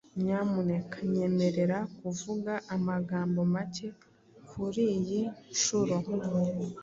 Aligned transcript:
Nyamuneka 0.23 0.97
nyemerera 1.13 1.77
kuvuga 1.99 2.53
amagambo 2.75 3.39
make 3.53 3.87
kuriyi 4.47 5.21
nshuro. 5.53 5.95